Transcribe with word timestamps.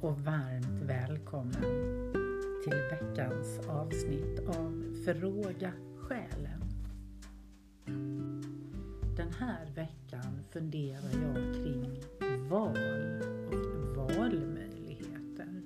och 0.00 0.20
varmt 0.20 0.82
välkommen 0.82 1.62
till 2.64 2.80
veckans 2.90 3.58
avsnitt 3.68 4.38
av 4.48 4.94
Fråga 5.04 5.72
själen. 5.96 6.62
Den 9.16 9.32
här 9.38 9.66
veckan 9.74 10.44
funderar 10.50 11.10
jag 11.22 11.54
kring 11.54 12.02
val 12.48 12.78
och 13.46 13.96
valmöjligheter. 13.96 15.62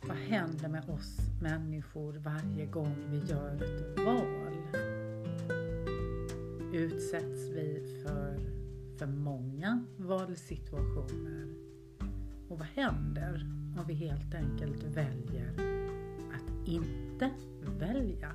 Vad 0.00 0.16
händer 0.16 0.68
med 0.68 0.90
oss 0.90 1.18
människor 1.42 2.12
varje 2.12 2.66
gång 2.66 2.96
vi 3.10 3.18
gör 3.18 3.54
ett 3.54 3.98
val? 4.04 4.56
Utsätts 6.72 7.50
vi 7.50 8.02
för 8.02 8.54
för 8.98 9.06
många 9.06 9.84
valsituationer? 9.96 11.63
Och 12.48 12.58
vad 12.58 12.68
händer 12.68 13.46
om 13.78 13.84
vi 13.86 13.94
helt 13.94 14.34
enkelt 14.34 14.82
väljer 14.82 15.48
att 16.34 16.68
inte 16.68 17.30
välja? 17.78 18.32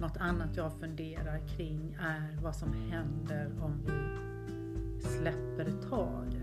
Något 0.00 0.16
annat 0.16 0.56
jag 0.56 0.72
funderar 0.72 1.48
kring 1.56 1.96
är 2.00 2.38
vad 2.42 2.56
som 2.56 2.72
händer 2.72 3.50
om 3.60 3.80
vi 3.86 4.22
släpper 5.00 5.88
taget. 5.88 6.42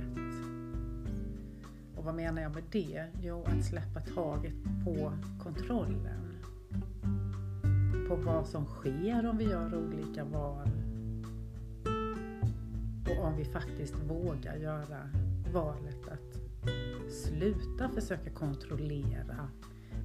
Och 1.95 2.03
vad 2.03 2.15
menar 2.15 2.41
jag 2.41 2.55
med 2.55 2.63
det? 2.71 3.05
Jo, 3.21 3.43
att 3.47 3.65
släppa 3.65 3.99
taget 3.99 4.53
på 4.85 5.13
kontrollen. 5.43 6.38
På 8.07 8.15
vad 8.15 8.47
som 8.47 8.65
sker 8.65 9.25
om 9.29 9.38
vi 9.38 9.43
gör 9.43 9.75
olika 9.75 10.23
val 10.23 10.78
om 13.30 13.35
vi 13.35 13.45
faktiskt 13.45 13.95
vågar 13.95 14.55
göra 14.55 15.09
valet 15.53 16.08
att 16.08 16.39
sluta 17.11 17.89
försöka 17.89 18.30
kontrollera, 18.30 19.49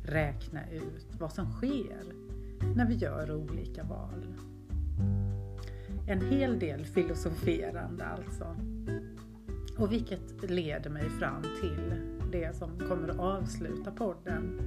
räkna 0.05 0.71
ut 0.71 1.07
vad 1.19 1.33
som 1.33 1.53
sker 1.53 2.03
när 2.77 2.87
vi 2.89 2.95
gör 2.95 3.33
olika 3.33 3.85
val. 3.85 4.35
En 6.09 6.21
hel 6.21 6.59
del 6.59 6.85
filosoferande 6.85 8.05
alltså. 8.05 8.57
Och 9.79 9.93
vilket 9.93 10.51
leder 10.51 10.91
mig 10.91 11.11
fram 11.11 11.43
till 11.43 11.95
det 12.33 12.57
som 12.57 12.79
kommer 12.79 13.09
att 13.09 13.19
avsluta 13.19 13.91
podden. 13.91 14.61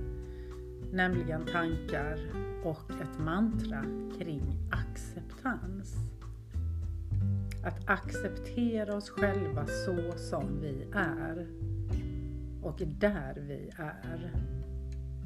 Nämligen 0.92 1.46
tankar 1.46 2.20
och 2.64 2.92
ett 2.92 3.20
mantra 3.20 3.84
kring 4.20 4.42
acceptans. 4.72 6.17
Att 7.64 7.90
acceptera 7.90 8.96
oss 8.96 9.10
själva 9.10 9.66
så 9.66 10.18
som 10.18 10.62
vi 10.62 10.88
är 10.94 11.48
och 12.62 12.82
där 12.86 13.36
vi 13.48 13.72
är 13.78 14.32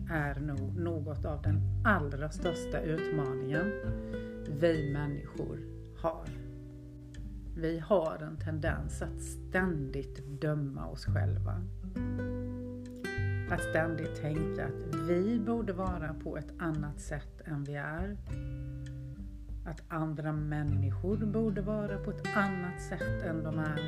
är 0.10 0.40
nog 0.40 0.80
något 0.80 1.26
av 1.26 1.42
den 1.42 1.62
allra 1.86 2.30
största 2.30 2.82
utmaningen 2.82 3.72
vi 4.60 4.92
människor 4.94 5.60
har. 5.98 6.26
Vi 7.58 7.80
har 7.80 8.18
en 8.22 8.38
tendens 8.38 9.02
att 9.02 9.22
ständigt 9.22 10.42
döma 10.42 10.88
oss 10.88 11.06
själva. 11.06 11.62
Att 13.52 13.64
ständigt 13.64 14.22
tänka 14.22 14.66
att 14.66 14.96
vi 14.96 15.40
borde 15.40 15.74
vara 15.74 16.16
på 16.24 16.38
ett 16.38 16.54
annat 16.58 17.00
sätt 17.00 17.42
än 17.46 17.64
vi 17.64 17.76
är 17.76 18.18
att 19.66 19.82
andra 19.88 20.32
människor 20.32 21.18
borde 21.18 21.62
vara 21.62 21.98
på 21.98 22.12
ett 22.12 22.38
annat 22.38 22.82
sätt 22.82 23.24
än 23.24 23.44
de 23.44 23.60
är. 23.60 23.80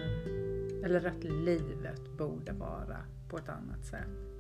Eller 0.86 1.08
att 1.08 1.24
livet 1.24 2.18
borde 2.18 2.52
vara 2.52 2.98
på 3.30 3.38
ett 3.38 3.50
annat 3.50 3.86
sätt. 3.86 4.34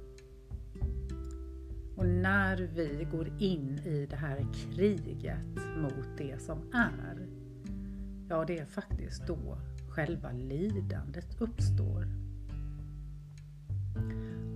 Och 1.95 2.05
när 2.05 2.57
vi 2.57 3.07
går 3.11 3.27
in 3.39 3.79
i 3.79 4.05
det 4.05 4.15
här 4.15 4.45
kriget 4.53 5.77
mot 5.77 6.17
det 6.17 6.41
som 6.41 6.57
är, 6.73 7.27
ja 8.29 8.45
det 8.45 8.59
är 8.59 8.65
faktiskt 8.65 9.27
då 9.27 9.57
själva 9.89 10.31
lidandet 10.31 11.41
uppstår. 11.41 12.07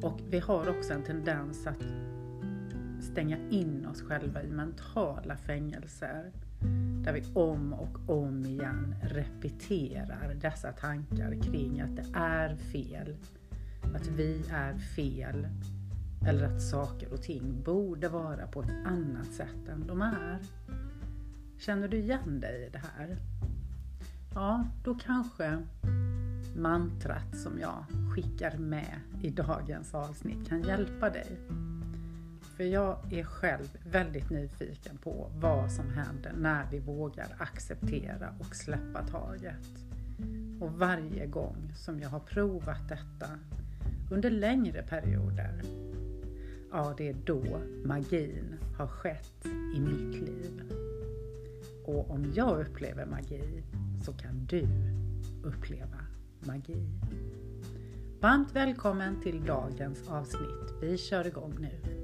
Och 0.02 0.19
vi 0.29 0.40
har 0.40 0.69
också 0.69 0.94
en 0.94 1.03
tendens 1.03 1.68
att 1.68 1.84
stänga 3.02 3.38
in 3.50 3.85
oss 3.85 4.02
själva 4.02 4.44
i 4.44 4.52
mentala 4.52 5.38
fängelser 5.38 6.31
där 7.07 7.13
vi 7.13 7.23
om 7.34 7.73
och 7.73 8.18
om 8.23 8.45
igen 8.45 8.95
repeterar 9.01 10.34
dessa 10.41 10.72
tankar 10.72 11.41
kring 11.41 11.81
att 11.81 11.95
det 11.95 12.06
är 12.13 12.56
fel, 12.56 13.18
att 13.95 14.07
vi 14.07 14.44
är 14.51 14.78
fel 14.78 15.47
eller 16.28 16.44
att 16.44 16.62
saker 16.62 17.13
och 17.13 17.22
ting 17.22 17.63
borde 17.63 18.09
vara 18.09 18.47
på 18.47 18.62
ett 18.62 18.85
annat 18.85 19.28
sätt 19.28 19.67
än 19.69 19.88
de 19.88 20.01
är. 20.01 20.40
Känner 21.57 21.88
du 21.88 21.97
igen 21.97 22.40
dig 22.40 22.66
i 22.67 22.69
det 22.69 22.81
här? 22.97 23.17
Ja, 24.34 24.67
då 24.84 24.96
kanske 24.96 25.63
mantrat 26.56 27.38
som 27.38 27.59
jag 27.59 27.85
skickar 28.16 28.57
med 28.57 29.00
i 29.22 29.29
dagens 29.29 29.94
avsnitt 29.94 30.50
kan 30.50 30.62
hjälpa 30.62 31.09
dig. 31.09 31.38
För 32.57 32.63
jag 32.63 33.13
är 33.13 33.23
själv 33.23 33.78
väldigt 33.84 34.29
nyfiken 34.29 34.97
på 34.97 35.31
vad 35.35 35.72
som 35.72 35.90
händer 35.90 36.34
när 36.38 36.68
vi 36.72 36.79
vågar 36.79 37.28
acceptera 37.38 38.34
och 38.40 38.56
släppa 38.56 39.07
taget. 39.07 39.68
Och 40.59 40.72
varje 40.72 41.25
gång 41.25 41.72
som 41.75 42.00
jag 42.00 42.09
har 42.09 42.19
provat 42.19 42.90
detta 42.90 43.29
under 44.12 44.29
längre 44.29 44.84
perioder, 44.84 45.62
ja 46.72 46.94
det 46.97 47.07
är 47.07 47.16
då 47.25 47.44
magin 47.85 48.56
har 48.78 48.88
skett 48.88 49.46
i 49.75 49.79
mitt 49.79 50.22
liv. 50.22 50.62
Och 51.85 52.12
om 52.12 52.31
jag 52.35 52.67
upplever 52.67 53.06
magi 53.06 53.63
så 54.06 54.13
kan 54.13 54.46
du 54.46 54.67
uppleva 55.44 56.00
magi. 56.40 56.88
Varmt 58.19 58.56
välkommen 58.56 59.22
till 59.22 59.46
dagens 59.46 60.07
avsnitt. 60.07 60.73
Vi 60.81 60.97
kör 60.97 61.28
igång 61.28 61.56
nu. 61.59 61.97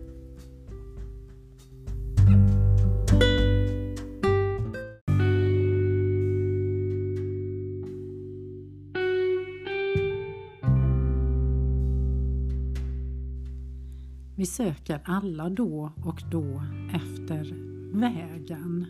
Vi 14.44 14.48
söker 14.48 15.00
alla 15.06 15.50
då 15.50 15.92
och 16.06 16.24
då 16.32 16.64
efter 16.94 17.56
vägen. 18.00 18.86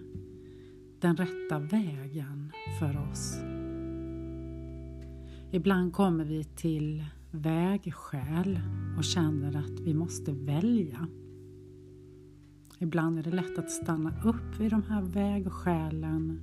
Den 1.00 1.18
rätta 1.18 1.60
vägen 1.60 2.52
för 2.80 3.10
oss. 3.12 3.38
Ibland 5.52 5.94
kommer 5.94 6.26
vi 6.26 6.44
till 6.44 7.06
vägskäl 7.32 8.60
och 8.98 9.04
känner 9.04 9.56
att 9.56 9.80
vi 9.80 9.94
måste 9.94 10.32
välja. 10.32 11.08
Ibland 12.80 13.20
är 13.20 13.24
det 13.24 13.32
lätt 13.32 13.58
att 13.58 13.72
stanna 13.72 14.14
upp 14.24 14.60
vid 14.60 14.72
de 14.72 14.84
här 14.84 15.02
vägskälen 15.02 16.42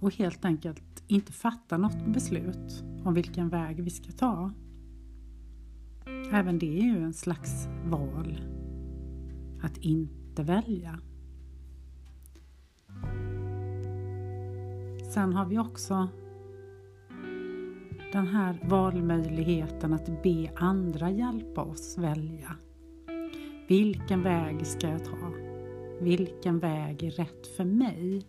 och 0.00 0.14
helt 0.14 0.44
enkelt 0.44 1.02
inte 1.06 1.32
fatta 1.32 1.78
något 1.78 2.06
beslut 2.06 2.84
om 3.04 3.14
vilken 3.14 3.48
väg 3.48 3.82
vi 3.82 3.90
ska 3.90 4.12
ta. 4.12 4.52
Även 6.32 6.58
det 6.58 6.78
är 6.78 6.82
ju 6.82 7.04
en 7.04 7.14
slags 7.14 7.68
val. 7.84 8.40
Att 9.62 9.78
inte 9.78 10.42
välja. 10.42 10.98
Sen 15.14 15.32
har 15.32 15.46
vi 15.46 15.58
också 15.58 16.08
den 18.12 18.26
här 18.26 18.58
valmöjligheten 18.62 19.92
att 19.92 20.22
be 20.22 20.50
andra 20.56 21.10
hjälpa 21.10 21.62
oss 21.62 21.98
välja. 21.98 22.56
Vilken 23.68 24.22
väg 24.22 24.66
ska 24.66 24.88
jag 24.88 25.04
ta? 25.04 25.32
Vilken 26.00 26.58
väg 26.58 27.02
är 27.02 27.10
rätt 27.10 27.46
för 27.56 27.64
mig? 27.64 28.26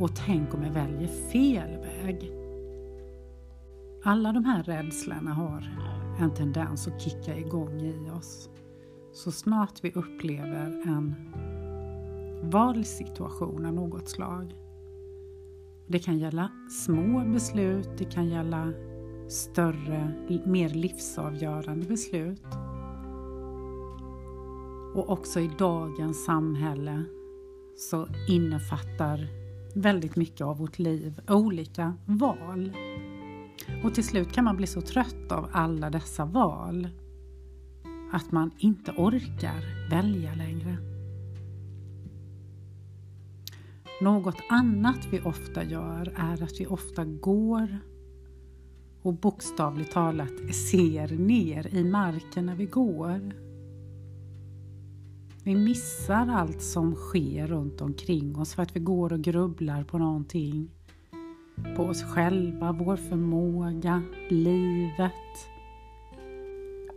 Och 0.00 0.16
tänk 0.26 0.54
om 0.54 0.62
jag 0.62 0.72
väljer 0.72 1.08
fel 1.08 1.78
väg? 1.80 2.32
Alla 4.04 4.32
de 4.32 4.44
här 4.44 4.62
rädslorna 4.62 5.34
har 5.34 5.64
en 6.18 6.34
tendens 6.34 6.88
att 6.88 7.00
kicka 7.00 7.38
igång 7.38 7.80
i 7.80 8.10
oss. 8.10 8.50
Så 9.12 9.32
snart 9.32 9.84
vi 9.84 9.92
upplever 9.92 10.82
en 10.86 11.14
valsituation 12.50 13.66
av 13.66 13.74
något 13.74 14.08
slag. 14.08 14.54
Det 15.86 15.98
kan 15.98 16.18
gälla 16.18 16.50
små 16.84 17.24
beslut, 17.24 17.88
det 17.98 18.04
kan 18.04 18.28
gälla 18.28 18.72
större, 19.28 20.12
mer 20.46 20.68
livsavgörande 20.68 21.86
beslut. 21.86 22.44
Och 24.94 25.10
också 25.10 25.40
i 25.40 25.50
dagens 25.58 26.24
samhälle 26.24 27.04
så 27.76 28.06
innefattar 28.28 29.28
väldigt 29.74 30.16
mycket 30.16 30.40
av 30.40 30.58
vårt 30.58 30.78
liv 30.78 31.20
olika 31.28 31.94
val. 32.06 32.72
Och 33.84 33.94
till 33.94 34.04
slut 34.04 34.32
kan 34.32 34.44
man 34.44 34.56
bli 34.56 34.66
så 34.66 34.80
trött 34.80 35.32
av 35.32 35.48
alla 35.52 35.90
dessa 35.90 36.24
val 36.24 36.88
att 38.12 38.32
man 38.32 38.50
inte 38.58 38.92
orkar 38.92 39.88
välja 39.90 40.34
längre. 40.34 40.76
Något 44.00 44.36
annat 44.48 45.06
vi 45.10 45.20
ofta 45.20 45.64
gör 45.64 46.14
är 46.16 46.42
att 46.42 46.60
vi 46.60 46.66
ofta 46.66 47.04
går 47.04 47.78
och 49.02 49.14
bokstavligt 49.14 49.92
talat 49.92 50.54
ser 50.54 51.18
ner 51.18 51.74
i 51.74 51.84
marken 51.84 52.46
när 52.46 52.54
vi 52.54 52.66
går. 52.66 53.32
Vi 55.44 55.54
missar 55.54 56.28
allt 56.28 56.62
som 56.62 56.94
sker 56.94 57.46
runt 57.46 57.80
omkring 57.80 58.38
oss 58.38 58.54
för 58.54 58.62
att 58.62 58.76
vi 58.76 58.80
går 58.80 59.12
och 59.12 59.20
grubblar 59.20 59.84
på 59.84 59.98
någonting. 59.98 60.70
På 61.76 61.82
oss 61.82 62.02
själva, 62.02 62.72
vår 62.72 62.96
förmåga, 62.96 64.02
livet. 64.28 65.12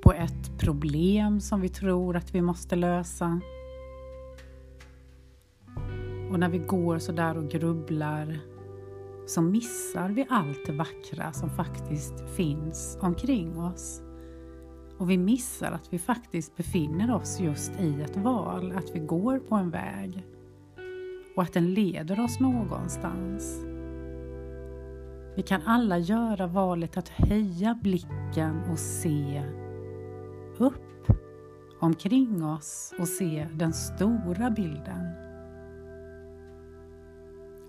På 0.02 0.14
ett 0.14 0.60
problem 0.60 1.40
som 1.40 1.62
vi 1.62 1.70
tror 1.70 2.16
att 2.16 2.36
vi 2.36 2.42
måste 2.42 2.76
lösa. 2.76 3.42
Och 6.32 6.40
när 6.40 6.50
vi 6.50 6.58
går 6.58 7.00
så 7.00 7.12
där 7.12 7.38
och 7.38 7.50
grubblar 7.50 8.40
så 9.28 9.42
missar 9.42 10.10
vi 10.10 10.26
allt 10.30 10.66
det 10.66 10.74
vackra 10.74 11.34
som 11.34 11.50
faktiskt 11.50 12.30
finns 12.36 12.98
omkring 13.02 13.60
oss. 13.60 14.02
Och 14.98 15.10
vi 15.10 15.18
missar 15.18 15.72
att 15.72 15.94
vi 15.94 16.00
faktiskt 16.00 16.58
befinner 16.58 17.16
oss 17.16 17.40
just 17.40 17.72
i 17.80 18.02
ett 18.02 18.18
val, 18.18 18.74
att 18.78 18.96
vi 18.96 19.00
går 19.00 19.40
på 19.40 19.56
en 19.56 19.70
väg 19.70 20.26
och 21.36 21.44
att 21.44 21.54
den 21.54 21.74
leder 21.74 22.20
oss 22.20 22.40
någonstans. 22.40 23.66
Vi 25.38 25.44
kan 25.44 25.62
alla 25.66 25.98
göra 25.98 26.48
valet 26.48 26.98
att 26.98 27.10
höja 27.10 27.80
blicken 27.84 28.62
och 28.72 28.80
se 28.80 29.44
upp 30.58 31.12
omkring 31.80 32.46
oss 32.46 32.94
och 33.00 33.08
se 33.08 33.48
den 33.54 33.74
stora 33.74 34.50
bilden. 34.50 35.12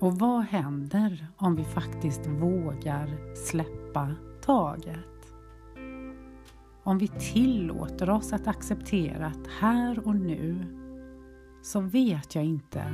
Och 0.00 0.19
vad 0.19 0.43
händer 0.43 1.26
om 1.37 1.56
vi 1.56 1.65
faktiskt 1.65 2.26
vågar 2.26 3.35
släppa 3.35 4.14
taget? 4.43 5.32
Om 6.82 6.99
vi 6.99 7.09
tillåter 7.09 8.11
oss 8.11 8.32
att 8.32 8.47
acceptera 8.47 9.26
att 9.26 9.47
här 9.61 10.06
och 10.06 10.17
nu 10.17 10.64
så 11.62 11.81
vet 11.81 12.35
jag 12.35 12.44
inte 12.44 12.85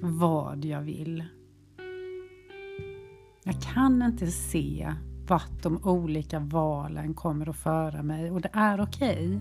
vad 0.00 0.64
jag 0.64 0.80
vill. 0.80 1.24
Jag 3.48 3.62
kan 3.62 4.02
inte 4.02 4.26
se 4.26 4.92
vart 5.28 5.62
de 5.62 5.80
olika 5.84 6.38
valen 6.40 7.14
kommer 7.14 7.48
att 7.48 7.56
föra 7.56 8.02
mig 8.02 8.30
och 8.30 8.40
det 8.40 8.50
är 8.52 8.80
okej. 8.80 9.26
Okay. 9.26 9.40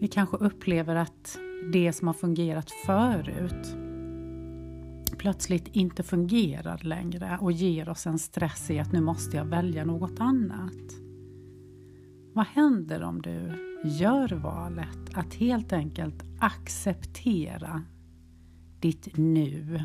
Vi 0.00 0.08
kanske 0.08 0.36
upplever 0.36 0.96
att 0.96 1.38
det 1.72 1.92
som 1.92 2.06
har 2.06 2.14
fungerat 2.14 2.70
förut 2.86 3.76
plötsligt 5.18 5.68
inte 5.68 6.02
fungerar 6.02 6.80
längre 6.82 7.38
och 7.40 7.52
ger 7.52 7.88
oss 7.88 8.06
en 8.06 8.18
stress 8.18 8.70
i 8.70 8.78
att 8.78 8.92
nu 8.92 9.00
måste 9.00 9.36
jag 9.36 9.44
välja 9.44 9.84
något 9.84 10.20
annat. 10.20 10.94
Vad 12.32 12.46
händer 12.46 13.02
om 13.02 13.22
du 13.22 13.52
gör 13.84 14.28
valet 14.28 15.14
att 15.14 15.34
helt 15.34 15.72
enkelt 15.72 16.24
acceptera 16.40 17.82
ditt 18.80 19.16
nu 19.16 19.80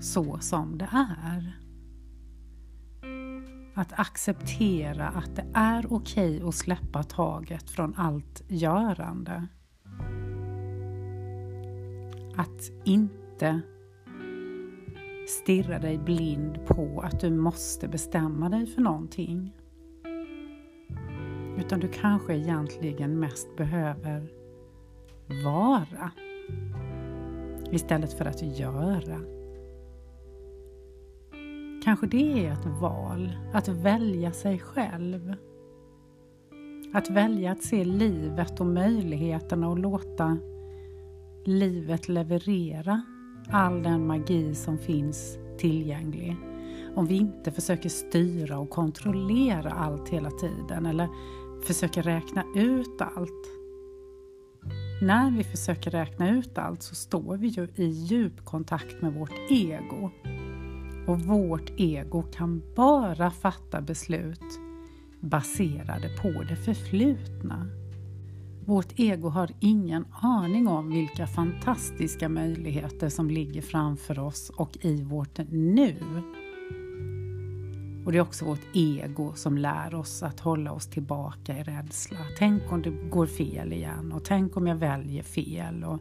så 0.00 0.38
som 0.38 0.78
det 0.78 0.88
är? 0.92 1.56
Att 3.74 3.98
acceptera 3.98 5.08
att 5.08 5.36
det 5.36 5.46
är 5.54 5.92
okej 5.92 6.36
okay 6.36 6.48
att 6.48 6.54
släppa 6.54 7.02
taget 7.02 7.70
från 7.70 7.94
allt 7.96 8.42
görande. 8.48 9.46
Att 12.36 12.70
inte 12.84 13.60
stirra 15.28 15.78
dig 15.78 15.98
blind 15.98 16.66
på 16.66 17.00
att 17.00 17.20
du 17.20 17.30
måste 17.30 17.88
bestämma 17.88 18.48
dig 18.48 18.66
för 18.66 18.82
någonting. 18.82 19.56
Utan 21.58 21.80
du 21.80 21.88
kanske 21.88 22.34
egentligen 22.34 23.18
mest 23.18 23.56
behöver 23.56 24.32
vara 25.44 26.10
istället 27.70 28.12
för 28.12 28.24
att 28.24 28.42
göra. 28.42 29.39
Kanske 31.84 32.06
det 32.06 32.46
är 32.46 32.52
ett 32.52 32.66
val, 32.80 33.32
att 33.52 33.68
välja 33.68 34.32
sig 34.32 34.58
själv. 34.58 35.34
Att 36.92 37.10
välja 37.10 37.52
att 37.52 37.62
se 37.62 37.84
livet 37.84 38.60
och 38.60 38.66
möjligheterna 38.66 39.68
och 39.68 39.78
låta 39.78 40.38
livet 41.44 42.08
leverera 42.08 43.02
all 43.50 43.82
den 43.82 44.06
magi 44.06 44.54
som 44.54 44.78
finns 44.78 45.38
tillgänglig. 45.58 46.36
Om 46.94 47.06
vi 47.06 47.16
inte 47.16 47.52
försöker 47.52 47.88
styra 47.88 48.58
och 48.58 48.70
kontrollera 48.70 49.70
allt 49.70 50.08
hela 50.08 50.30
tiden 50.30 50.86
eller 50.86 51.08
försöker 51.66 52.02
räkna 52.02 52.44
ut 52.54 53.00
allt. 53.00 53.46
När 55.02 55.30
vi 55.30 55.44
försöker 55.44 55.90
räkna 55.90 56.30
ut 56.30 56.58
allt 56.58 56.82
så 56.82 56.94
står 56.94 57.36
vi 57.36 57.48
ju 57.48 57.68
i 57.76 57.84
djup 57.86 58.44
kontakt 58.44 59.02
med 59.02 59.14
vårt 59.14 59.50
ego. 59.50 60.10
Och 61.06 61.20
vårt 61.20 61.72
ego 61.76 62.22
kan 62.22 62.62
bara 62.76 63.30
fatta 63.30 63.80
beslut 63.80 64.60
baserade 65.20 66.08
på 66.22 66.42
det 66.48 66.56
förflutna. 66.56 67.66
Vårt 68.64 69.00
ego 69.00 69.28
har 69.28 69.50
ingen 69.60 70.04
aning 70.10 70.68
om 70.68 70.90
vilka 70.90 71.26
fantastiska 71.26 72.28
möjligheter 72.28 73.08
som 73.08 73.30
ligger 73.30 73.62
framför 73.62 74.18
oss 74.18 74.50
och 74.56 74.78
i 74.80 75.02
vårt 75.02 75.38
nu. 75.48 75.96
Och 78.04 78.12
det 78.12 78.18
är 78.18 78.22
också 78.22 78.44
vårt 78.44 78.66
ego 78.74 79.32
som 79.34 79.58
lär 79.58 79.94
oss 79.94 80.22
att 80.22 80.40
hålla 80.40 80.72
oss 80.72 80.86
tillbaka 80.86 81.58
i 81.58 81.62
rädsla. 81.62 82.18
Tänk 82.38 82.72
om 82.72 82.82
det 82.82 82.90
går 82.90 83.26
fel 83.26 83.72
igen 83.72 84.12
och 84.12 84.24
tänk 84.24 84.56
om 84.56 84.66
jag 84.66 84.76
väljer 84.76 85.22
fel. 85.22 85.84
Och 85.84 86.00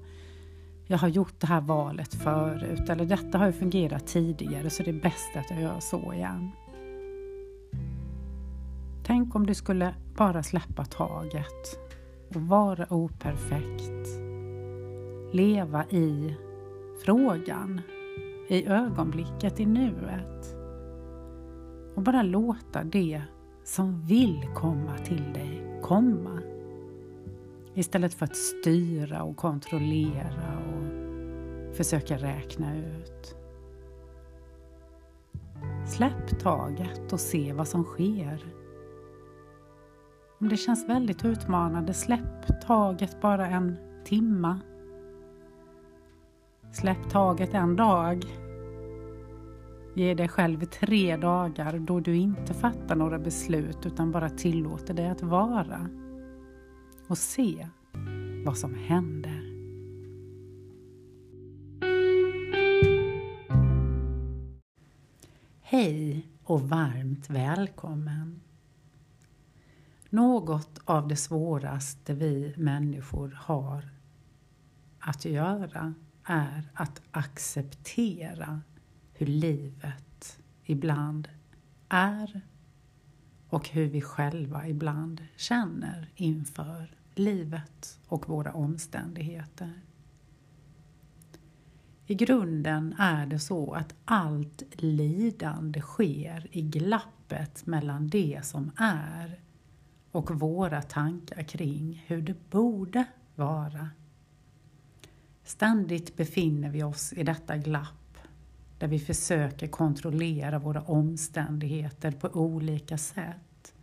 jag 0.91 0.97
har 0.97 1.07
gjort 1.07 1.39
det 1.39 1.47
här 1.47 1.61
valet 1.61 2.13
förut 2.13 2.89
eller 2.89 3.05
detta 3.05 3.37
har 3.37 3.45
ju 3.45 3.51
fungerat 3.51 4.07
tidigare 4.07 4.69
så 4.69 4.83
det 4.83 4.89
är 4.89 5.01
bäst 5.01 5.35
att 5.35 5.49
jag 5.49 5.61
gör 5.61 5.79
så 5.79 6.13
igen. 6.13 6.51
Tänk 9.03 9.35
om 9.35 9.45
du 9.45 9.53
skulle 9.53 9.95
bara 10.17 10.43
släppa 10.43 10.85
taget 10.85 11.79
och 12.29 12.41
vara 12.41 12.93
operfekt. 12.93 14.07
Leva 15.33 15.85
i 15.85 16.35
frågan, 17.05 17.81
i 18.47 18.65
ögonblicket, 18.65 19.59
i 19.59 19.65
nuet. 19.65 20.55
Och 21.95 22.01
bara 22.01 22.21
låta 22.21 22.83
det 22.83 23.21
som 23.63 24.01
vill 24.01 24.49
komma 24.55 24.97
till 24.97 25.33
dig 25.33 25.79
komma. 25.81 26.39
Istället 27.73 28.13
för 28.13 28.25
att 28.25 28.35
styra 28.35 29.23
och 29.23 29.37
kontrollera 29.37 30.59
och 30.67 30.68
försöka 31.79 32.17
räkna 32.17 32.77
ut. 32.77 33.35
Släpp 35.87 36.39
taget 36.39 37.13
och 37.13 37.19
se 37.19 37.53
vad 37.53 37.67
som 37.67 37.83
sker. 37.83 38.45
Om 40.39 40.49
det 40.49 40.57
känns 40.57 40.89
väldigt 40.89 41.25
utmanande, 41.25 41.93
släpp 41.93 42.61
taget 42.67 43.21
bara 43.21 43.47
en 43.47 43.77
timma. 44.05 44.59
Släpp 46.71 47.09
taget 47.09 47.53
en 47.53 47.75
dag. 47.75 48.25
Ge 49.95 50.13
dig 50.13 50.27
själv 50.27 50.65
tre 50.65 51.17
dagar 51.17 51.79
då 51.79 51.99
du 51.99 52.15
inte 52.15 52.53
fattar 52.53 52.95
några 52.95 53.19
beslut 53.19 53.85
utan 53.85 54.11
bara 54.11 54.29
tillåter 54.29 54.93
dig 54.93 55.09
att 55.09 55.23
vara. 55.23 55.89
Och 57.07 57.17
se 57.17 57.67
vad 58.45 58.57
som 58.57 58.73
händer. 58.73 59.38
Hej 65.71 66.27
och 66.43 66.69
varmt 66.69 67.29
välkommen! 67.29 68.41
Något 70.09 70.79
av 70.85 71.07
det 71.07 71.15
svåraste 71.15 72.13
vi 72.13 72.53
människor 72.57 73.37
har 73.41 73.89
att 74.99 75.25
göra 75.25 75.93
är 76.23 76.71
att 76.73 77.01
acceptera 77.11 78.61
hur 79.13 79.25
livet 79.25 80.39
ibland 80.63 81.29
är 81.89 82.41
och 83.49 83.69
hur 83.69 83.85
vi 83.85 84.01
själva 84.01 84.67
ibland 84.67 85.27
känner 85.35 86.11
inför 86.15 86.97
livet 87.15 87.99
och 88.07 88.29
våra 88.29 88.53
omständigheter. 88.53 89.81
I 92.09 92.15
grunden 92.15 92.95
är 92.99 93.25
det 93.25 93.39
så 93.39 93.73
att 93.73 93.95
allt 94.05 94.63
lidande 94.71 95.81
sker 95.81 96.47
i 96.51 96.61
glappet 96.61 97.65
mellan 97.65 98.07
det 98.07 98.39
som 98.43 98.71
är 98.77 99.39
och 100.11 100.39
våra 100.39 100.81
tankar 100.81 101.43
kring 101.43 102.03
hur 102.07 102.21
det 102.21 102.49
borde 102.49 103.05
vara. 103.35 103.89
Ständigt 105.43 106.17
befinner 106.17 106.69
vi 106.69 106.83
oss 106.83 107.13
i 107.13 107.23
detta 107.23 107.57
glapp 107.57 108.17
där 108.79 108.87
vi 108.87 108.99
försöker 108.99 109.67
kontrollera 109.67 110.59
våra 110.59 110.81
omständigheter 110.81 112.11
på 112.11 112.27
olika 112.27 112.97
sätt. 112.97 113.73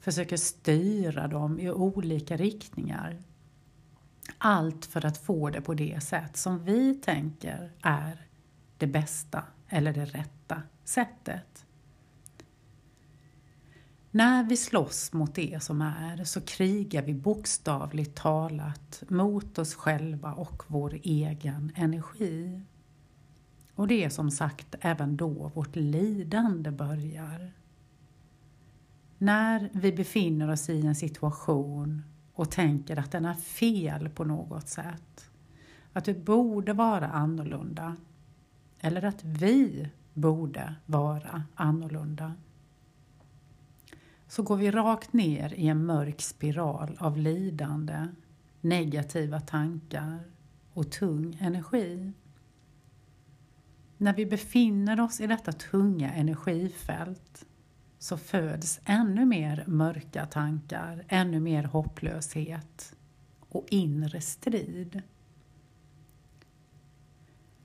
Försöker 0.00 0.36
styra 0.36 1.28
dem 1.28 1.60
i 1.60 1.70
olika 1.70 2.36
riktningar. 2.36 3.22
Allt 4.38 4.84
för 4.84 5.06
att 5.06 5.18
få 5.18 5.50
det 5.50 5.60
på 5.60 5.74
det 5.74 6.02
sätt 6.02 6.36
som 6.36 6.64
vi 6.64 6.94
tänker 6.94 7.72
är 7.82 8.26
det 8.78 8.86
bästa 8.86 9.44
eller 9.68 9.92
det 9.92 10.04
rätta 10.04 10.62
sättet. 10.84 11.66
När 14.10 14.44
vi 14.44 14.56
slåss 14.56 15.12
mot 15.12 15.34
det 15.34 15.62
som 15.62 15.82
är 15.82 16.24
så 16.24 16.40
krigar 16.40 17.02
vi 17.02 17.14
bokstavligt 17.14 18.14
talat 18.14 19.02
mot 19.08 19.58
oss 19.58 19.74
själva 19.74 20.32
och 20.32 20.62
vår 20.66 20.98
egen 21.02 21.72
energi. 21.74 22.60
Och 23.74 23.88
det 23.88 24.04
är 24.04 24.08
som 24.08 24.30
sagt 24.30 24.74
även 24.80 25.16
då 25.16 25.50
vårt 25.54 25.76
lidande 25.76 26.70
börjar. 26.70 27.52
När 29.18 29.70
vi 29.72 29.92
befinner 29.92 30.50
oss 30.50 30.68
i 30.68 30.86
en 30.86 30.96
situation 30.96 32.02
och 32.38 32.50
tänker 32.50 32.98
att 32.98 33.10
den 33.10 33.24
är 33.24 33.34
fel 33.34 34.08
på 34.08 34.24
något 34.24 34.68
sätt. 34.68 35.30
Att 35.92 36.04
du 36.04 36.14
borde 36.14 36.72
vara 36.72 37.08
annorlunda. 37.08 37.96
Eller 38.80 39.04
att 39.04 39.24
vi 39.24 39.88
borde 40.14 40.74
vara 40.86 41.42
annorlunda. 41.54 42.34
Så 44.28 44.42
går 44.42 44.56
vi 44.56 44.70
rakt 44.70 45.12
ner 45.12 45.54
i 45.54 45.68
en 45.68 45.84
mörk 45.84 46.20
spiral 46.20 46.96
av 47.00 47.16
lidande, 47.16 48.06
negativa 48.60 49.40
tankar 49.40 50.20
och 50.72 50.90
tung 50.90 51.38
energi. 51.40 52.12
När 53.96 54.14
vi 54.14 54.26
befinner 54.26 55.00
oss 55.00 55.20
i 55.20 55.26
detta 55.26 55.52
tunga 55.52 56.12
energifält 56.12 57.46
så 57.98 58.16
föds 58.16 58.80
ännu 58.84 59.24
mer 59.24 59.64
mörka 59.66 60.26
tankar, 60.26 61.04
ännu 61.08 61.40
mer 61.40 61.64
hopplöshet 61.64 62.94
och 63.48 63.66
inre 63.70 64.20
strid. 64.20 65.02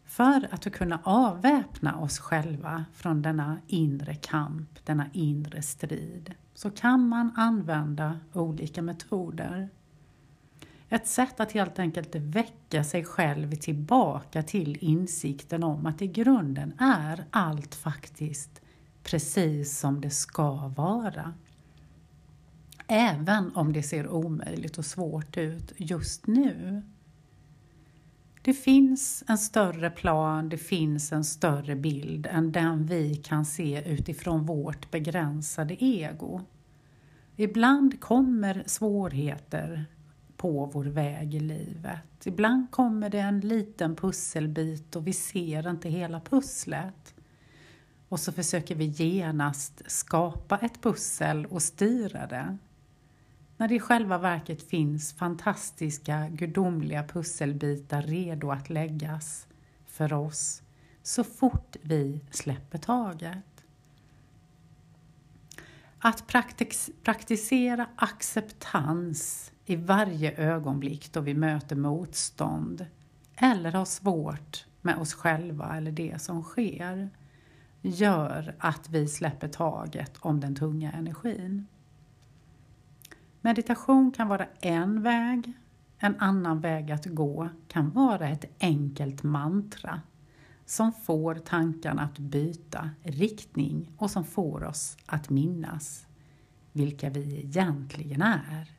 För 0.06 0.48
att 0.52 0.72
kunna 0.72 1.00
avväpna 1.04 2.00
oss 2.00 2.20
själva 2.20 2.86
från 2.94 3.22
denna 3.22 3.58
inre 3.68 4.16
kamp, 4.16 4.86
denna 4.86 5.10
inre 5.14 5.62
strid, 5.62 6.34
så 6.54 6.72
kan 6.72 7.08
man 7.08 7.32
använda 7.36 8.20
olika 8.34 8.82
metoder. 8.82 9.70
Ett 10.90 11.08
sätt 11.08 11.40
att 11.40 11.52
helt 11.52 11.80
enkelt 11.80 12.16
väcka 12.16 12.84
sig 12.84 13.04
själv 13.04 13.56
tillbaka 13.56 14.44
till 14.44 14.78
insikten 14.82 15.64
om 15.64 15.86
att 15.86 16.02
i 16.02 16.08
grunden 16.08 16.74
är 16.80 17.26
allt 17.32 17.76
faktiskt 17.76 18.63
precis 19.04 19.80
som 19.80 20.02
det 20.02 20.10
ska 20.10 20.68
vara. 20.68 21.34
Även 22.88 23.56
om 23.56 23.74
det 23.74 23.84
ser 23.84 24.08
omöjligt 24.08 24.78
och 24.78 24.86
svårt 24.86 25.38
ut 25.38 25.74
just 25.78 26.28
nu. 26.28 26.82
Det 28.42 28.54
finns 28.54 29.24
en 29.28 29.38
större 29.38 29.90
plan, 29.90 30.50
det 30.50 30.58
finns 30.58 31.12
en 31.12 31.24
större 31.24 31.76
bild 31.76 32.28
än 32.32 32.52
den 32.52 32.86
vi 32.86 33.16
kan 33.16 33.46
se 33.46 33.84
utifrån 33.94 34.46
vårt 34.46 34.92
begränsade 34.92 35.84
ego. 35.84 36.42
Ibland 37.36 38.00
kommer 38.02 38.64
svårigheter 38.66 39.86
på 40.38 40.66
vår 40.66 40.86
väg 40.86 41.36
i 41.36 41.40
livet. 41.40 42.26
Ibland 42.26 42.72
kommer 42.72 43.10
det 43.10 43.20
en 43.20 43.40
liten 43.40 43.96
pusselbit 43.96 44.96
och 44.96 45.08
vi 45.08 45.14
ser 45.14 45.70
inte 45.70 45.90
hela 45.90 46.20
pusslet. 46.20 47.14
Och 48.14 48.20
så 48.20 48.32
försöker 48.32 48.76
vi 48.76 48.86
genast 48.86 49.82
skapa 49.88 50.58
ett 50.58 50.82
pussel 50.82 51.46
och 51.46 51.62
styra 51.62 52.28
det. 52.28 52.58
När 53.58 53.68
det 53.68 53.76
i 53.76 53.80
själva 53.80 54.18
verket 54.18 54.70
finns 54.70 55.14
fantastiska 55.14 56.30
gudomliga 56.30 57.04
pusselbitar 57.04 58.02
redo 58.02 58.52
att 58.52 58.70
läggas 58.70 59.48
för 59.86 60.14
oss 60.14 60.62
så 61.04 61.24
fort 61.24 61.76
vi 61.82 62.22
släpper 62.32 62.78
taget. 62.78 63.66
Att 66.00 66.28
praktis 66.28 66.90
praktisera 67.04 67.90
acceptans 67.96 69.52
i 69.66 69.76
varje 69.76 70.32
ögonblick 70.32 71.14
då 71.14 71.22
vi 71.22 71.34
möter 71.34 71.76
motstånd 71.76 72.86
eller 73.36 73.72
har 73.72 73.86
svårt 73.86 74.66
med 74.82 74.98
oss 74.98 75.14
själva 75.14 75.78
eller 75.78 75.92
det 75.92 76.22
som 76.22 76.44
sker 76.44 77.10
gör 77.84 78.56
att 78.60 78.90
vi 78.90 79.08
släpper 79.08 79.48
taget 79.48 80.18
om 80.20 80.40
den 80.40 80.56
tunga 80.56 80.92
energin. 80.92 81.68
Meditation 83.42 84.12
kan 84.12 84.28
vara 84.28 84.48
en 84.62 85.02
väg. 85.02 85.54
En 85.98 86.20
annan 86.20 86.62
väg 86.62 86.92
att 86.92 87.06
gå 87.06 87.50
kan 87.68 87.90
vara 87.90 88.30
ett 88.30 88.46
enkelt 88.60 89.24
mantra 89.24 90.02
som 90.66 90.94
får 90.94 91.36
tankarna 91.36 92.02
att 92.02 92.20
byta 92.20 92.90
riktning 93.04 93.92
och 93.98 94.12
som 94.12 94.26
får 94.26 94.64
oss 94.64 94.98
att 95.06 95.30
minnas 95.30 96.08
vilka 96.72 97.10
vi 97.10 97.40
egentligen 97.40 98.22
är. 98.22 98.72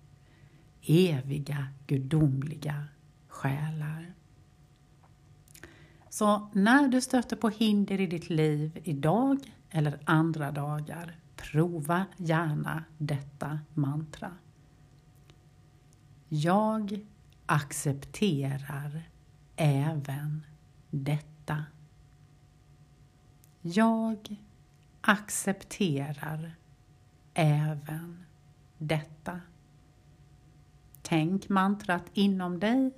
Eviga, 0.83 1.67
gudomliga 1.87 2.85
Så 6.15 6.49
när 6.53 6.89
du 6.89 7.01
stöter 7.01 7.37
på 7.37 7.49
hinder 7.49 8.01
i 8.01 8.07
ditt 8.07 8.31
liv 8.31 8.81
idag 8.85 9.39
eller 9.71 10.01
andra 10.05 10.51
dagar, 10.51 11.17
prova 11.37 12.07
gärna 12.17 12.85
detta 12.99 13.59
mantra. 13.73 14.33
Jag 16.29 17.01
accepterar 17.47 19.09
även 19.57 20.47
detta. 20.91 21.65
Jag 23.61 24.37
accepterar 25.01 26.55
även 27.35 28.25
detta. 28.79 29.41
Tänk 31.03 31.49
mantrat 31.49 32.05
inom 32.13 32.61
dig, 32.61 32.91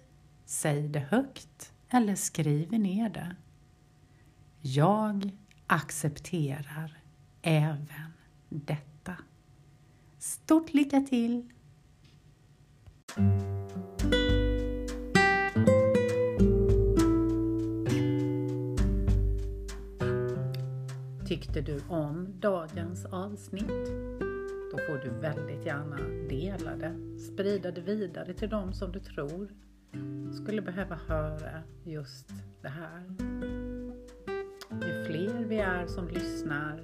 säg 0.45 0.89
det 0.89 1.01
högt 1.01 1.73
eller 1.91 2.15
skriver 2.15 2.79
ner 2.79 3.09
det. 3.09 3.37
Jag 4.61 5.31
accepterar 5.67 6.99
även 7.43 8.13
detta. 8.49 9.17
Stort 10.19 10.75
lycka 10.75 11.01
till! 11.01 11.49
Tyckte 21.27 21.61
du 21.61 21.81
om 21.89 22.41
dagens 22.41 23.05
avsnitt? 23.05 23.87
Då 24.73 24.79
får 24.87 25.05
du 25.05 25.11
väldigt 25.21 25.67
gärna 25.67 25.97
dela 26.29 26.77
det, 26.77 27.19
sprida 27.19 27.71
det 27.71 27.81
vidare 27.81 28.35
till 28.35 28.49
dem 28.49 28.73
som 28.73 28.93
du 28.93 29.01
tror 29.01 29.51
skulle 30.33 30.63
behöva 30.63 30.99
höra 31.09 31.63
just 31.85 32.33
det 32.63 32.69
här. 32.69 33.03
Ju 34.71 35.05
fler 35.05 35.45
vi 35.45 35.59
är 35.59 35.87
som 35.87 36.09
lyssnar, 36.09 36.81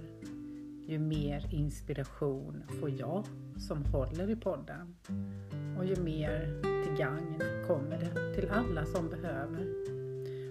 ju 0.87 0.99
mer 0.99 1.55
inspiration 1.55 2.63
får 2.81 2.91
jag 2.91 3.25
som 3.57 3.85
håller 3.85 4.31
i 4.31 4.37
podden 4.37 4.97
och 5.79 5.85
ju 5.85 5.97
mer 5.97 6.63
till 6.85 6.97
gagn 6.97 7.43
kommer 7.67 7.99
det 7.99 8.35
till 8.35 8.51
alla 8.51 8.85
som 8.85 9.09
behöver. 9.09 9.67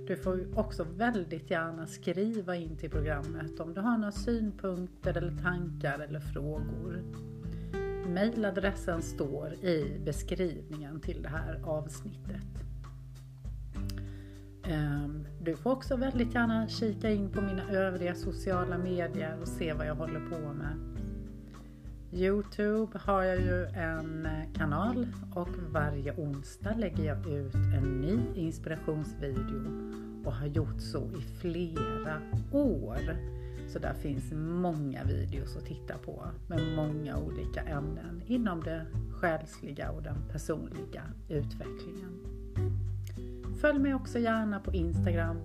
Du 0.07 0.17
får 0.17 0.59
också 0.59 0.83
väldigt 0.83 1.51
gärna 1.51 1.87
skriva 1.87 2.55
in 2.55 2.77
till 2.77 2.89
programmet 2.89 3.59
om 3.59 3.73
du 3.73 3.81
har 3.81 3.97
några 3.97 4.11
synpunkter 4.11 5.17
eller 5.17 5.37
tankar 5.37 5.99
eller 5.99 6.19
frågor. 6.19 7.03
Mailadressen 8.13 9.01
står 9.01 9.53
i 9.53 9.99
beskrivningen 10.05 10.99
till 10.99 11.21
det 11.21 11.29
här 11.29 11.59
avsnittet. 11.63 12.45
Ehm, 14.63 15.27
du 15.41 15.55
får 15.55 15.71
också 15.71 15.95
väldigt 15.95 16.33
gärna 16.33 16.67
kika 16.67 17.09
in 17.09 17.29
på 17.29 17.41
mina 17.41 17.69
övriga 17.69 18.15
sociala 18.15 18.77
medier 18.77 19.37
och 19.41 19.47
se 19.47 19.73
vad 19.73 19.87
jag 19.87 19.95
håller 19.95 20.19
på 20.19 20.53
med. 20.53 20.77
Youtube 22.13 22.99
har 22.99 23.23
jag 23.23 23.41
ju 23.41 23.65
en 23.65 24.25
eh, 24.25 24.53
kanal 24.53 25.07
och 25.35 25.49
varje 25.69 26.13
onsdag 26.13 26.75
lägger 26.77 27.03
jag 27.03 27.27
ut 27.27 27.55
en 27.55 28.01
ny 28.01 28.19
inspirationsvideo 28.35 29.91
och 30.25 30.33
har 30.33 30.47
gjort 30.47 30.81
så 30.81 30.99
i 30.99 31.21
flera 31.41 32.21
år. 32.51 33.01
Så 33.73 33.79
där 33.79 33.93
finns 33.93 34.31
många 34.33 35.03
videos 35.03 35.57
att 35.57 35.65
titta 35.65 35.97
på 35.97 36.27
med 36.47 36.75
många 36.75 37.17
olika 37.17 37.61
ämnen 37.61 38.21
inom 38.27 38.63
det 38.63 38.85
själsliga 39.11 39.91
och 39.91 40.03
den 40.03 40.15
personliga 40.31 41.03
utvecklingen. 41.29 42.19
Följ 43.61 43.79
mig 43.79 43.93
också 43.93 44.19
gärna 44.19 44.59
på 44.59 44.73
Instagram 44.73 45.37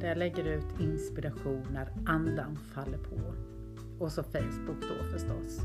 där 0.00 0.08
jag 0.08 0.18
lägger 0.18 0.44
ut 0.44 0.80
inspiration 0.80 1.66
när 1.72 1.88
andan 2.06 2.56
faller 2.56 2.98
på. 2.98 3.34
Och 4.04 4.12
så 4.12 4.22
Facebook 4.22 4.80
då 4.80 5.04
förstås, 5.12 5.60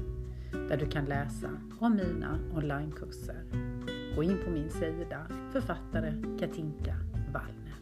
där 0.51 0.77
du 0.77 0.85
kan 0.85 1.05
läsa 1.05 1.49
om 1.79 1.95
mina 1.95 2.39
onlinekurser. 2.55 3.43
Gå 4.15 4.23
in 4.23 4.37
på 4.45 4.51
min 4.51 4.69
sida, 4.69 5.27
författare 5.51 6.13
Katinka 6.39 6.95
Wallner. 7.33 7.75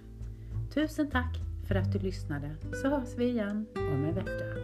Tusen 0.74 1.10
tack 1.10 1.47
för 1.68 1.76
att 1.76 1.92
du 1.92 2.00
lyssnade 2.00 2.56
så 2.82 2.90
hörs 2.90 3.16
vi 3.18 3.26
igen 3.30 3.66
om 3.76 4.06
en 4.06 4.16
vecka. 4.16 4.57